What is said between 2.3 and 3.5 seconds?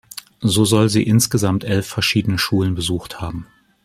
Schulen besucht haben.